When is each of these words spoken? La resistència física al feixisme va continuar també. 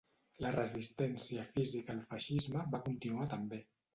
La 0.43 0.51
resistència 0.53 1.43
física 1.57 1.95
al 1.97 2.01
feixisme 2.13 2.65
va 2.77 2.83
continuar 2.91 3.31
també. 3.37 3.63